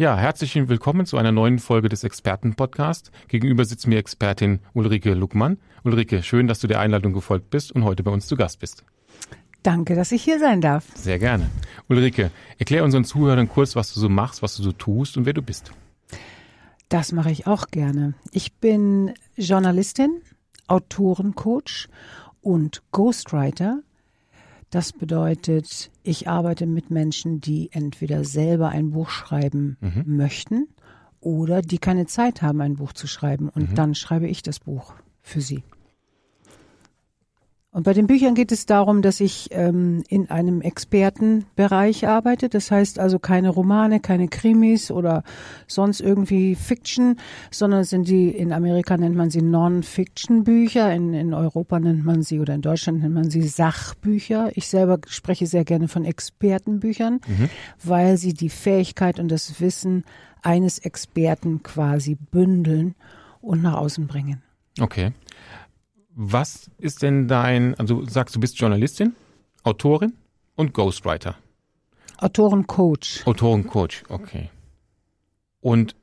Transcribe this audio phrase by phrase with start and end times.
[0.00, 3.10] Ja, herzlich willkommen zu einer neuen Folge des Expertenpodcasts.
[3.28, 5.58] Gegenüber sitzt mir Expertin Ulrike Luckmann.
[5.84, 8.82] Ulrike, schön, dass du der Einladung gefolgt bist und heute bei uns zu Gast bist.
[9.62, 10.86] Danke, dass ich hier sein darf.
[10.94, 11.50] Sehr gerne.
[11.90, 15.34] Ulrike, erklär unseren Zuhörern kurz, was du so machst, was du so tust und wer
[15.34, 15.70] du bist.
[16.88, 18.14] Das mache ich auch gerne.
[18.32, 20.22] Ich bin Journalistin,
[20.66, 21.90] Autorencoach
[22.40, 23.82] und Ghostwriter.
[24.70, 30.16] Das bedeutet, ich arbeite mit Menschen, die entweder selber ein Buch schreiben mhm.
[30.16, 30.68] möchten
[31.20, 33.48] oder die keine Zeit haben, ein Buch zu schreiben.
[33.48, 33.74] Und mhm.
[33.74, 35.64] dann schreibe ich das Buch für sie.
[37.72, 42.48] Und bei den Büchern geht es darum, dass ich ähm, in einem Expertenbereich arbeite.
[42.48, 45.22] Das heißt also keine Romane, keine Krimis oder
[45.68, 47.16] sonst irgendwie Fiction,
[47.52, 52.40] sondern sind die, in Amerika nennt man sie Non-Fiction-Bücher, in, in Europa nennt man sie
[52.40, 54.50] oder in Deutschland nennt man sie Sachbücher.
[54.56, 57.50] Ich selber spreche sehr gerne von Expertenbüchern, mhm.
[57.84, 60.02] weil sie die Fähigkeit und das Wissen
[60.42, 62.96] eines Experten quasi bündeln
[63.40, 64.42] und nach außen bringen.
[64.80, 65.12] Okay.
[66.22, 69.16] Was ist denn dein, also sagst, du bist Journalistin,
[69.62, 70.12] Autorin
[70.54, 71.36] und Ghostwriter.
[72.18, 73.22] Autorencoach.
[73.24, 74.50] Autorencoach, okay.
[75.62, 75.96] Und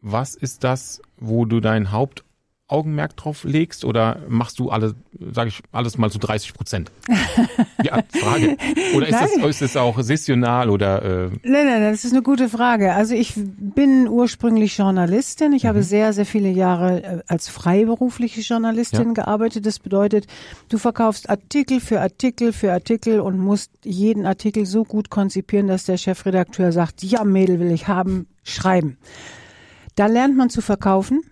[0.00, 2.24] was ist das, wo du dein Haupt
[2.72, 4.94] Augenmerk drauf legst oder machst du alle,
[5.32, 6.90] sage ich, alles mal zu so 30 Prozent?
[7.82, 8.56] ja, Frage.
[8.96, 11.02] Oder ist das, ist das auch sessional oder?
[11.02, 11.30] Äh?
[11.44, 12.94] Nein, nein, das ist eine gute Frage.
[12.94, 15.52] Also ich bin ursprünglich Journalistin.
[15.52, 15.68] Ich mhm.
[15.68, 19.12] habe sehr, sehr viele Jahre äh, als freiberufliche Journalistin ja.
[19.12, 19.66] gearbeitet.
[19.66, 20.26] Das bedeutet,
[20.68, 25.84] du verkaufst Artikel für Artikel für Artikel und musst jeden Artikel so gut konzipieren, dass
[25.84, 28.96] der Chefredakteur sagt, ja, Mädel will ich haben, schreiben.
[29.94, 31.22] Da lernt man zu verkaufen.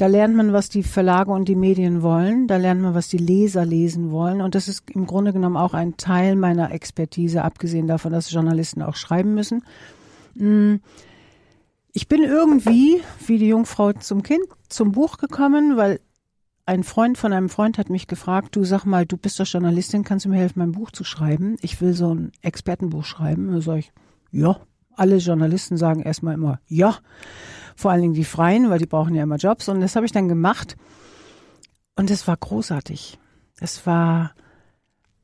[0.00, 2.46] Da lernt man, was die Verlage und die Medien wollen.
[2.46, 4.40] Da lernt man, was die Leser lesen wollen.
[4.40, 8.80] Und das ist im Grunde genommen auch ein Teil meiner Expertise, abgesehen davon, dass Journalisten
[8.80, 9.62] auch schreiben müssen.
[10.36, 10.76] Mm.
[11.92, 14.40] Ich bin irgendwie, wie die Jungfrau zum Kind,
[14.70, 16.00] zum Buch gekommen, weil
[16.64, 20.02] ein Freund von einem Freund hat mich gefragt, du sag mal, du bist doch Journalistin,
[20.02, 21.56] kannst du mir helfen, mein Buch zu schreiben?
[21.60, 23.52] Ich will so ein Expertenbuch schreiben.
[23.52, 23.92] Da sage ich,
[24.32, 24.60] ja.
[24.96, 26.96] Alle Journalisten sagen erstmal immer, ja
[27.80, 29.68] vor allen Dingen die Freien, weil die brauchen ja immer Jobs.
[29.68, 30.76] Und das habe ich dann gemacht.
[31.96, 33.18] Und es war großartig.
[33.60, 34.32] Es war,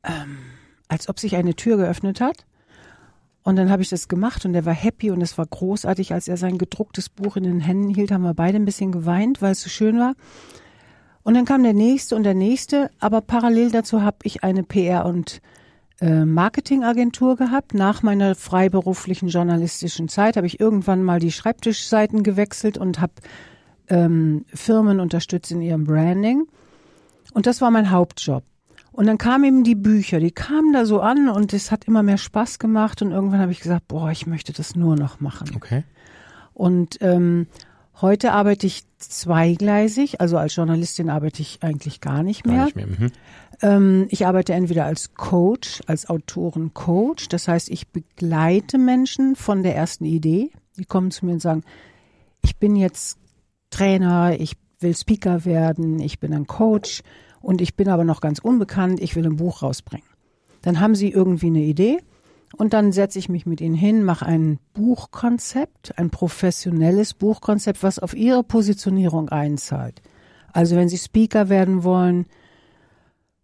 [0.03, 0.39] ähm,
[0.87, 2.45] als ob sich eine Tür geöffnet hat.
[3.43, 6.13] Und dann habe ich das gemacht und er war happy und es war großartig.
[6.13, 9.41] Als er sein gedrucktes Buch in den Händen hielt, haben wir beide ein bisschen geweint,
[9.41, 10.15] weil es so schön war.
[11.23, 15.05] Und dann kam der nächste und der nächste, aber parallel dazu habe ich eine PR-
[15.05, 15.41] und
[16.25, 17.73] Marketingagentur gehabt.
[17.73, 23.13] Nach meiner freiberuflichen journalistischen Zeit habe ich irgendwann mal die Schreibtischseiten gewechselt und habe
[23.89, 26.47] ähm, Firmen unterstützt in ihrem Branding.
[27.33, 28.43] Und das war mein Hauptjob.
[28.91, 32.01] Und dann kamen eben die Bücher, die kamen da so an und es hat immer
[32.01, 35.51] mehr Spaß gemacht und irgendwann habe ich gesagt, boah, ich möchte das nur noch machen.
[35.55, 35.83] Okay.
[36.55, 37.45] Und ähm,
[37.99, 42.57] Heute arbeite ich zweigleisig, also als Journalistin arbeite ich eigentlich gar nicht mehr.
[42.57, 42.87] Gar nicht mehr.
[42.87, 43.11] Mhm.
[43.61, 49.75] Ähm, ich arbeite entweder als Coach, als Autorencoach, das heißt, ich begleite Menschen von der
[49.75, 50.51] ersten Idee.
[50.77, 51.63] Die kommen zu mir und sagen,
[52.43, 53.17] ich bin jetzt
[53.71, 57.01] Trainer, ich will Speaker werden, ich bin ein Coach
[57.41, 60.07] und ich bin aber noch ganz unbekannt, ich will ein Buch rausbringen.
[60.61, 61.99] Dann haben sie irgendwie eine Idee
[62.55, 67.99] und dann setze ich mich mit ihnen hin, mache ein Buchkonzept, ein professionelles Buchkonzept, was
[67.99, 70.01] auf ihre Positionierung einzahlt.
[70.53, 72.25] Also wenn Sie Speaker werden wollen,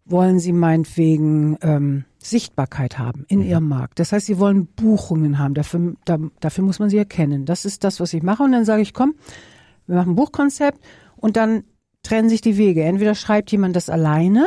[0.06, 3.46] wollen Sie meinetwegen ähm, Sichtbarkeit haben in mhm.
[3.46, 3.98] Ihrem Markt.
[3.98, 5.54] Das heißt, Sie wollen Buchungen haben.
[5.54, 7.44] Dafür, da, dafür muss man sie erkennen.
[7.44, 8.42] Das ist das, was ich mache.
[8.42, 9.14] Und dann sage ich, komm,
[9.86, 10.80] wir machen ein Buchkonzept
[11.16, 11.64] und dann
[12.02, 12.82] trennen sich die Wege.
[12.82, 14.46] Entweder schreibt jemand das alleine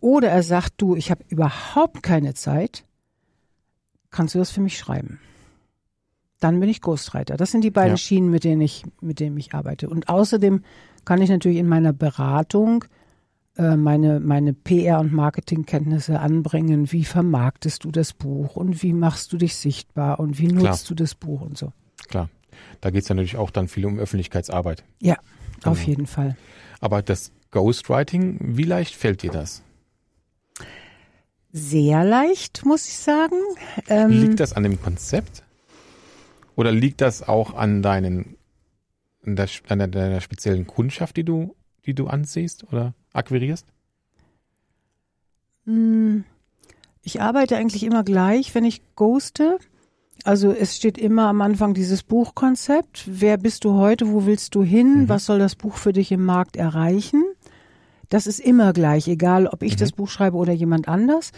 [0.00, 2.84] oder er sagt, du, ich habe überhaupt keine Zeit
[4.10, 5.20] kannst du das für mich schreiben?
[6.40, 7.36] Dann bin ich Ghostwriter.
[7.36, 7.96] Das sind die beiden ja.
[7.96, 9.88] Schienen, mit denen ich, mit denen ich arbeite.
[9.88, 10.62] Und außerdem
[11.04, 12.84] kann ich natürlich in meiner Beratung
[13.56, 16.92] äh, meine, meine PR- und Marketingkenntnisse anbringen.
[16.92, 20.78] Wie vermarktest du das Buch und wie machst du dich sichtbar und wie nutzt Klar.
[20.88, 21.72] du das Buch und so.
[22.08, 22.28] Klar.
[22.80, 24.84] Da geht es natürlich auch dann viel um Öffentlichkeitsarbeit.
[25.00, 25.16] Ja,
[25.60, 25.72] genau.
[25.72, 26.36] auf jeden Fall.
[26.80, 29.62] Aber das Ghostwriting, wie leicht fällt dir das?
[31.56, 33.36] Sehr leicht, muss ich sagen.
[33.88, 35.42] Ähm, liegt das an dem Konzept?
[36.54, 38.36] Oder liegt das auch an deinen,
[39.24, 41.54] an der, an deiner speziellen Kundschaft, die du,
[41.86, 43.66] die du ansiehst oder akquirierst?
[45.64, 46.24] Hm,
[47.02, 49.58] ich arbeite eigentlich immer gleich, wenn ich ghoste.
[50.24, 53.04] Also es steht immer am Anfang dieses Buchkonzept.
[53.06, 54.12] Wer bist du heute?
[54.12, 55.02] Wo willst du hin?
[55.02, 55.08] Mhm.
[55.08, 57.24] Was soll das Buch für dich im Markt erreichen?
[58.08, 59.80] Das ist immer gleich, egal ob ich mhm.
[59.80, 61.32] das Buch schreibe oder jemand anders.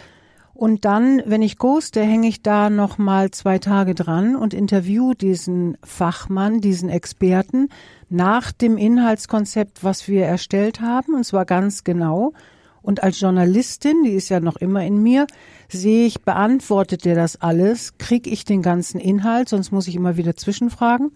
[0.53, 5.13] Und dann, wenn ich ghoste, hänge ich da noch mal zwei Tage dran und interview
[5.13, 7.69] diesen Fachmann, diesen Experten
[8.09, 12.33] nach dem Inhaltskonzept, was wir erstellt haben, und zwar ganz genau.
[12.81, 15.27] Und als Journalistin, die ist ja noch immer in mir,
[15.69, 20.17] sehe ich, beantwortet der das alles, kriege ich den ganzen Inhalt, sonst muss ich immer
[20.17, 21.11] wieder zwischenfragen.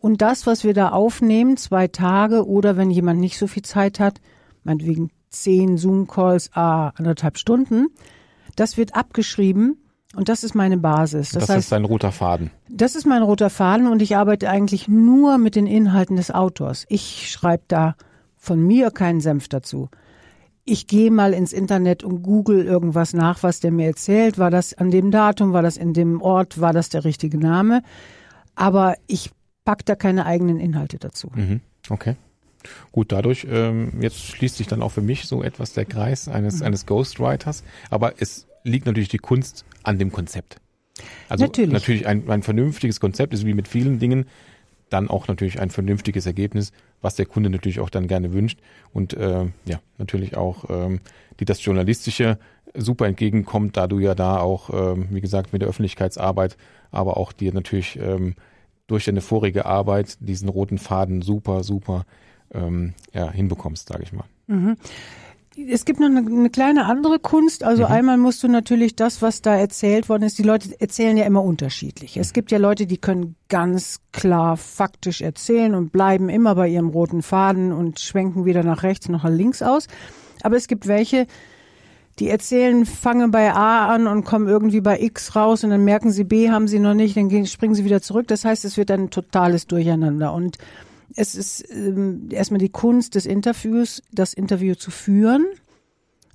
[0.00, 3.98] Und das, was wir da aufnehmen, zwei Tage oder wenn jemand nicht so viel Zeit
[3.98, 4.20] hat,
[4.68, 7.88] meinetwegen zehn Zoom-Calls, ah, anderthalb Stunden,
[8.56, 9.76] das wird abgeschrieben
[10.14, 11.30] und das ist meine Basis.
[11.30, 12.50] Das, das heißt, ist dein roter Faden.
[12.68, 16.86] Das ist mein roter Faden und ich arbeite eigentlich nur mit den Inhalten des Autors.
[16.88, 17.96] Ich schreibe da
[18.36, 19.88] von mir keinen Senf dazu
[20.68, 24.38] ich gehe mal ins Internet und google irgendwas nach, was der mir erzählt.
[24.38, 27.82] War das an dem Datum, war das in dem Ort, war das der richtige Name?
[28.54, 29.30] Aber ich
[29.64, 31.30] pack da keine eigenen Inhalte dazu.
[31.34, 31.60] Mhm.
[31.88, 32.16] Okay.
[32.92, 36.60] Gut, dadurch, ähm, jetzt schließt sich dann auch für mich so etwas der Kreis eines,
[36.60, 36.66] mhm.
[36.66, 37.64] eines Ghostwriters.
[37.90, 40.56] Aber es liegt natürlich die Kunst an dem Konzept.
[41.28, 44.26] Also natürlich, natürlich ein, ein vernünftiges Konzept ist wie mit vielen Dingen
[44.90, 48.58] dann auch natürlich ein vernünftiges Ergebnis, was der Kunde natürlich auch dann gerne wünscht
[48.92, 51.00] und äh, ja natürlich auch ähm,
[51.40, 52.38] die das journalistische
[52.74, 56.56] super entgegenkommt, da du ja da auch ähm, wie gesagt mit der Öffentlichkeitsarbeit,
[56.90, 58.34] aber auch dir natürlich ähm,
[58.86, 62.04] durch deine vorige Arbeit diesen roten Faden super super
[62.52, 64.24] ähm, ja, hinbekommst, sage ich mal.
[64.46, 64.76] Mhm
[65.66, 67.64] es gibt noch eine, eine, kleine andere Kunst.
[67.64, 67.92] Also mhm.
[67.92, 71.42] einmal musst du natürlich das, was da erzählt worden ist, die Leute erzählen ja immer
[71.42, 72.16] unterschiedlich.
[72.16, 76.88] Es gibt ja Leute, die können ganz klar faktisch erzählen und bleiben immer bei ihrem
[76.88, 79.88] roten Faden und schwenken wieder nach rechts, noch nach links aus.
[80.42, 81.26] Aber es gibt welche,
[82.20, 86.12] die erzählen, fangen bei A an und kommen irgendwie bei X raus und dann merken
[86.12, 88.28] sie B haben sie noch nicht, dann springen sie wieder zurück.
[88.28, 90.58] Das heißt, es wird ein totales Durcheinander und
[91.14, 95.46] es ist ähm, erstmal die Kunst des Interviews, das Interview zu führen.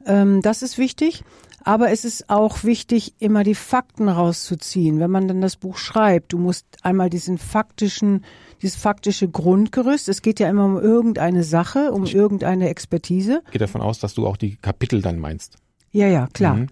[0.05, 1.23] Ähm, das ist wichtig.
[1.65, 4.99] Aber es ist auch wichtig, immer die Fakten rauszuziehen.
[4.99, 8.25] Wenn man dann das Buch schreibt, du musst einmal diesen faktischen,
[8.61, 13.41] dieses faktische Grundgerüst, es geht ja immer um irgendeine Sache, um ich irgendeine Expertise.
[13.51, 15.55] Geht davon aus, dass du auch die Kapitel dann meinst.
[15.91, 16.55] Ja, ja, klar.
[16.55, 16.67] Mhm.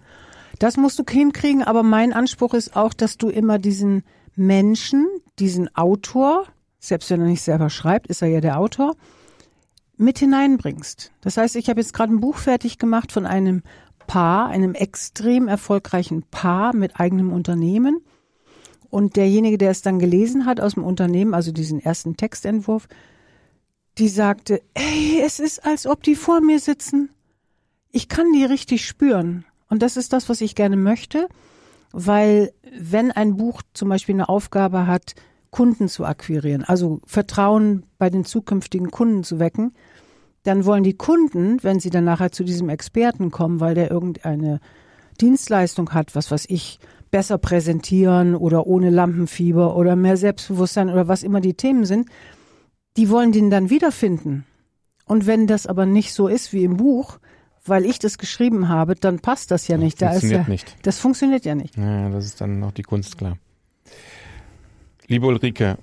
[0.58, 4.04] Das musst du hinkriegen, aber mein Anspruch ist auch, dass du immer diesen
[4.36, 5.08] Menschen,
[5.38, 6.44] diesen Autor,
[6.82, 8.96] selbst wenn er nicht selber schreibt, ist er ja der Autor,
[9.96, 11.12] mit hineinbringst.
[11.20, 13.62] Das heißt, ich habe jetzt gerade ein Buch fertig gemacht von einem
[14.08, 18.00] Paar, einem extrem erfolgreichen Paar mit eigenem Unternehmen.
[18.90, 22.88] Und derjenige, der es dann gelesen hat aus dem Unternehmen, also diesen ersten Textentwurf,
[23.98, 27.10] die sagte, ey, es ist, als ob die vor mir sitzen.
[27.92, 29.44] Ich kann die richtig spüren.
[29.68, 31.28] Und das ist das, was ich gerne möchte,
[31.92, 35.14] weil wenn ein Buch zum Beispiel eine Aufgabe hat,
[35.52, 39.72] Kunden zu akquirieren, also Vertrauen bei den zukünftigen Kunden zu wecken,
[40.42, 44.60] dann wollen die Kunden, wenn sie dann nachher zu diesem Experten kommen, weil der irgendeine
[45.20, 51.22] Dienstleistung hat, was weiß ich, besser präsentieren oder ohne Lampenfieber oder mehr Selbstbewusstsein oder was
[51.22, 52.08] immer die Themen sind,
[52.96, 54.46] die wollen den dann wiederfinden.
[55.04, 57.18] Und wenn das aber nicht so ist wie im Buch,
[57.64, 60.00] weil ich das geschrieben habe, dann passt das ja nicht.
[60.00, 60.76] Das funktioniert da ja, nicht.
[60.82, 61.76] Das funktioniert ja nicht.
[61.76, 63.36] Ja, das ist dann noch die Kunst, klar.
[65.12, 65.76] Liebe Ulrike,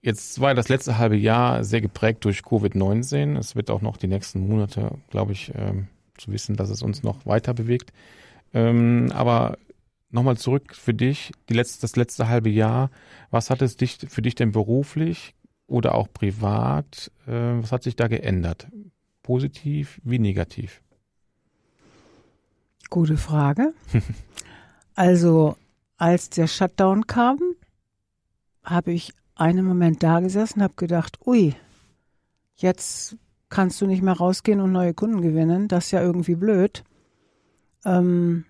[0.00, 3.36] jetzt war das letzte halbe Jahr sehr geprägt durch Covid-19.
[3.36, 7.02] Es wird auch noch die nächsten Monate, glaube ich, ähm, zu wissen, dass es uns
[7.02, 7.92] noch weiter bewegt.
[8.54, 9.58] Ähm, aber
[10.08, 12.90] nochmal zurück für dich, letzte, das letzte halbe Jahr.
[13.30, 15.34] Was hat es dich für dich denn beruflich
[15.66, 18.66] oder auch privat, äh, was hat sich da geändert?
[19.22, 20.80] Positiv wie negativ?
[22.88, 23.74] Gute Frage.
[24.94, 25.58] also
[25.98, 27.49] als der Shutdown kam,
[28.64, 31.54] habe ich einen Moment da gesessen, habe gedacht, ui,
[32.56, 33.16] jetzt
[33.48, 35.68] kannst du nicht mehr rausgehen und neue Kunden gewinnen.
[35.68, 36.84] Das ist ja irgendwie blöd.
[37.84, 38.44] Ähm,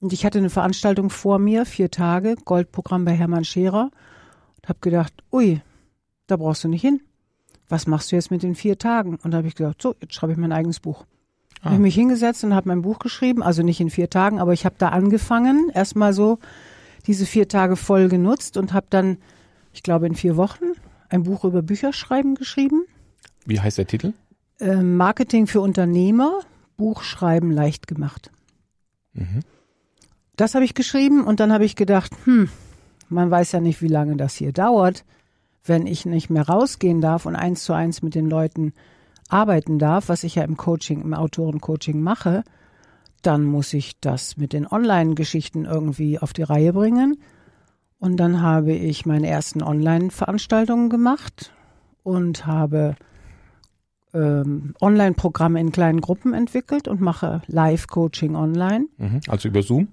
[0.00, 3.90] und ich hatte eine Veranstaltung vor mir, vier Tage, Goldprogramm bei Hermann Scherer.
[4.56, 5.62] Und habe gedacht, ui,
[6.26, 7.00] da brauchst du nicht hin.
[7.68, 9.18] Was machst du jetzt mit den vier Tagen?
[9.22, 11.06] Und da habe ich gedacht, so, jetzt schreibe ich mein eigenes Buch.
[11.62, 11.70] Ah.
[11.70, 14.66] Habe mich hingesetzt und habe mein Buch geschrieben, also nicht in vier Tagen, aber ich
[14.66, 16.38] habe da angefangen, erstmal so
[17.06, 19.18] diese vier Tage voll genutzt und habe dann,
[19.72, 20.64] ich glaube, in vier Wochen
[21.08, 22.84] ein Buch über Bücherschreiben geschrieben.
[23.44, 24.12] Wie heißt der Titel?
[24.58, 26.40] Äh, Marketing für Unternehmer,
[26.76, 28.30] Buchschreiben leicht gemacht.
[29.12, 29.40] Mhm.
[30.36, 32.48] Das habe ich geschrieben und dann habe ich gedacht, hm,
[33.08, 35.04] man weiß ja nicht, wie lange das hier dauert,
[35.64, 38.72] wenn ich nicht mehr rausgehen darf und eins zu eins mit den Leuten
[39.28, 42.44] arbeiten darf, was ich ja im Coaching, im Autorencoaching mache,
[43.26, 47.16] dann muss ich das mit den Online-Geschichten irgendwie auf die Reihe bringen.
[47.98, 51.52] Und dann habe ich meine ersten Online-Veranstaltungen gemacht
[52.02, 52.96] und habe
[54.12, 58.86] ähm, Online-Programme in kleinen Gruppen entwickelt und mache Live-Coaching online.
[58.98, 59.20] Mhm.
[59.28, 59.88] Also über Zoom?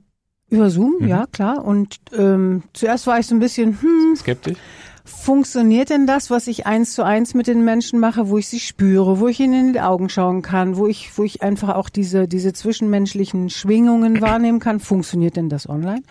[0.49, 1.07] Über Zoom, mhm.
[1.07, 1.63] ja klar.
[1.63, 4.57] Und ähm, zuerst war ich so ein bisschen hm, skeptisch.
[5.03, 8.59] Funktioniert denn das, was ich eins zu eins mit den Menschen mache, wo ich sie
[8.59, 11.89] spüre, wo ich ihnen in die Augen schauen kann, wo ich, wo ich einfach auch
[11.89, 14.79] diese, diese zwischenmenschlichen Schwingungen wahrnehmen kann?
[14.79, 16.03] Funktioniert denn das online?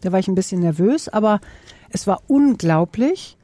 [0.00, 1.40] Da war ich ein bisschen nervös, aber
[1.90, 3.36] es war unglaublich,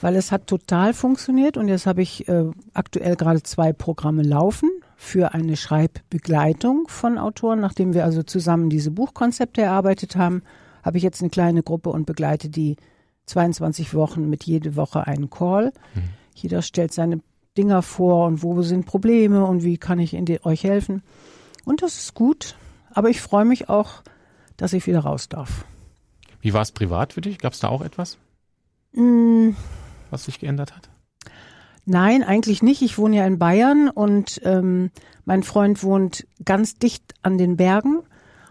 [0.00, 4.68] weil es hat total funktioniert und jetzt habe ich äh, aktuell gerade zwei Programme laufen
[4.96, 7.60] für eine Schreibbegleitung von Autoren.
[7.60, 10.42] Nachdem wir also zusammen diese Buchkonzepte erarbeitet haben,
[10.82, 12.76] habe ich jetzt eine kleine Gruppe und begleite die
[13.26, 15.72] 22 Wochen mit jede Woche einen Call.
[15.94, 16.10] Mhm.
[16.34, 17.20] Jeder stellt seine
[17.56, 21.02] Dinger vor und wo sind Probleme und wie kann ich die, euch helfen.
[21.64, 22.56] Und das ist gut,
[22.90, 24.02] aber ich freue mich auch,
[24.56, 25.64] dass ich wieder raus darf.
[26.40, 27.38] Wie war es privat für dich?
[27.38, 28.18] Gab es da auch etwas,
[28.92, 29.50] mm.
[30.10, 30.88] was sich geändert hat?
[31.84, 32.82] Nein, eigentlich nicht.
[32.82, 34.90] Ich wohne ja in Bayern und ähm,
[35.24, 38.02] mein Freund wohnt ganz dicht an den Bergen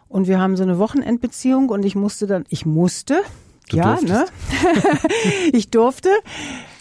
[0.08, 3.22] und wir haben so eine Wochenendbeziehung und ich musste dann, ich musste,
[3.72, 4.10] Du ja, durftest.
[4.10, 4.26] ne?
[5.54, 6.10] ich durfte.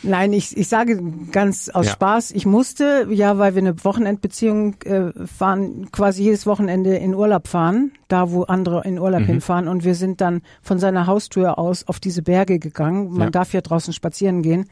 [0.02, 0.98] Nein, ich, ich sage
[1.30, 1.92] ganz aus Ja.
[1.92, 7.48] Spaß, ich musste, ja, weil wir eine Wochenendbeziehung äh, fahren, quasi jedes Wochenende in Urlaub
[7.48, 9.68] fahren, da wo andere in Urlaub hinfahren.
[9.68, 13.10] Und wir sind dann von seiner Haustür aus auf diese Berge gegangen.
[13.10, 13.30] Man Ja.
[13.30, 14.66] darf ja draußen spazieren gehen.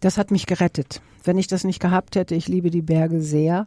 [0.00, 1.00] Das hat mich gerettet.
[1.24, 3.66] Wenn ich das nicht gehabt hätte, ich liebe die Berge sehr.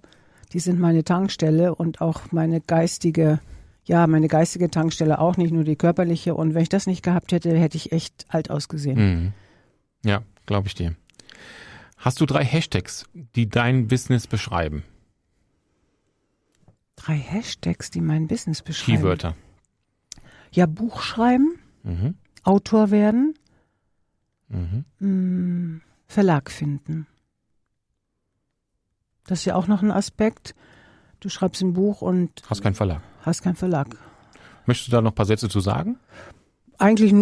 [0.53, 3.39] Die sind meine Tankstelle und auch meine geistige,
[3.85, 6.35] ja, meine geistige Tankstelle auch, nicht nur die körperliche.
[6.35, 8.97] Und wenn ich das nicht gehabt hätte, hätte ich echt alt ausgesehen.
[9.23, 9.33] Mhm.
[10.05, 10.95] Ja, glaube ich dir.
[11.97, 13.05] Hast du drei Hashtags,
[13.35, 14.83] die dein Business beschreiben?
[16.95, 18.97] Drei Hashtags, die mein Business beschreiben.
[18.99, 19.35] Keywörter.
[20.51, 22.15] Ja, Buch schreiben, Mhm.
[22.43, 23.35] Autor werden,
[24.49, 24.85] Mhm.
[24.99, 27.07] mh, Verlag finden.
[29.25, 30.55] Das ist ja auch noch ein Aspekt.
[31.19, 33.01] Du schreibst ein Buch und Hast keinen Verlag.
[33.21, 33.87] hast keinen Verlag.
[34.65, 35.97] Möchtest du da noch ein paar Sätze zu sagen?
[36.77, 37.13] Eigentlich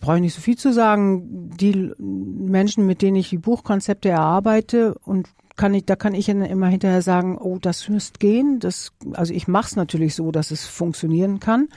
[0.00, 1.50] brauche ich nicht so viel zu sagen.
[1.56, 6.68] Die Menschen, mit denen ich die Buchkonzepte erarbeite und kann ich, da kann ich immer
[6.68, 8.60] hinterher sagen, oh, das müsste gehen.
[8.60, 11.68] Das, also ich mache es natürlich so, dass es funktionieren kann.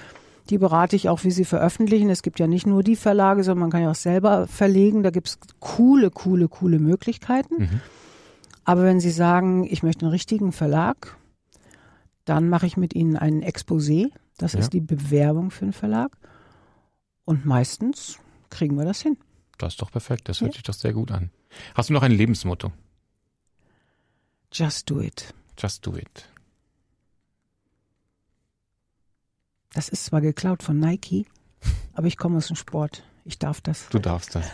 [0.49, 2.09] Die berate ich auch, wie sie veröffentlichen.
[2.09, 5.03] Es gibt ja nicht nur die Verlage, sondern man kann ja auch selber verlegen.
[5.03, 7.55] Da gibt es coole, coole, coole Möglichkeiten.
[7.57, 7.81] Mhm.
[8.65, 11.17] Aber wenn Sie sagen, ich möchte einen richtigen Verlag,
[12.25, 14.11] dann mache ich mit Ihnen einen Exposé.
[14.37, 14.59] Das Ja.
[14.59, 16.17] ist die Bewerbung für einen Verlag.
[17.25, 19.17] Und meistens kriegen wir das hin.
[19.57, 20.27] Das ist doch perfekt.
[20.29, 20.55] Das hört Ja.
[20.55, 21.29] sich doch sehr gut an.
[21.75, 22.71] Hast du noch ein Lebensmotto?
[24.51, 25.33] Just do it.
[25.57, 26.29] Just do it.
[29.73, 31.25] Das ist zwar geklaut von Nike,
[31.93, 33.03] aber ich komme aus dem Sport.
[33.25, 33.87] Ich darf das.
[33.89, 34.49] Du darfst das.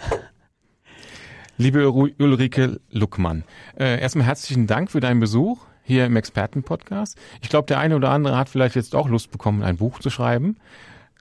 [1.58, 3.44] Liebe Ulrike Luckmann,
[3.78, 7.18] äh, erstmal herzlichen Dank für deinen Besuch hier im Expertenpodcast.
[7.42, 10.10] Ich glaube, der eine oder andere hat vielleicht jetzt auch Lust bekommen, ein Buch zu
[10.10, 10.56] schreiben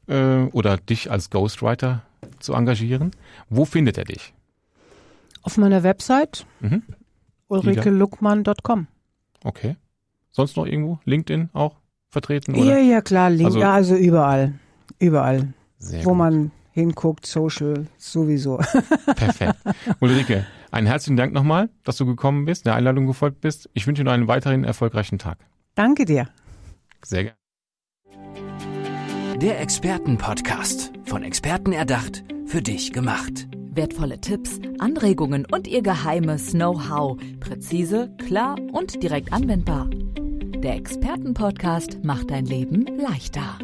[0.07, 2.03] äh, oder dich als Ghostwriter
[2.39, 3.11] zu engagieren.
[3.51, 4.33] Wo findet er dich?
[5.43, 6.83] Auf meiner Website Mhm.
[7.49, 8.87] ulrikeluckmann.com.
[9.45, 9.77] Okay.
[10.31, 10.99] Sonst noch irgendwo?
[11.05, 11.77] LinkedIn auch
[12.11, 12.55] vertreten?
[12.55, 12.79] Ja, Oder?
[12.81, 13.31] ja, klar.
[13.31, 14.55] Link, Also- ja, also überall.
[14.99, 15.53] Überall.
[15.79, 16.19] Sehr wo gut.
[16.19, 18.57] man hinguckt, Social, sowieso.
[19.17, 19.55] Perfekt.
[20.01, 23.71] Ulrike, einen herzlichen Dank nochmal, dass du gekommen bist, der Einladung gefolgt bist.
[23.75, 25.39] Ich wünsche dir noch einen weiteren erfolgreichen Tag.
[25.75, 26.29] Danke dir.
[27.05, 27.37] Sehr gerne.
[29.39, 30.93] Der Expertenpodcast.
[31.07, 33.47] Von Experten erdacht, für dich gemacht.
[33.71, 37.17] Wertvolle Tipps, Anregungen und ihr geheimes Know-how.
[37.39, 39.89] Präzise, klar und direkt anwendbar.
[39.89, 43.59] Der Expertenpodcast macht dein Leben leichter.